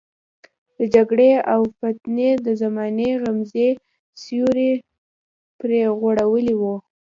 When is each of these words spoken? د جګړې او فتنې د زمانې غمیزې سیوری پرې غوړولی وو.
د 0.77 0.79
جګړې 0.93 1.31
او 1.53 1.61
فتنې 1.79 2.29
د 2.45 2.47
زمانې 2.61 3.09
غمیزې 3.21 3.69
سیوری 4.21 4.71
پرې 5.59 5.81
غوړولی 5.99 6.53
وو. 6.61 6.75